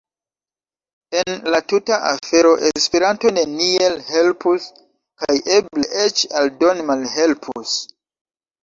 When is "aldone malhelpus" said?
6.43-7.81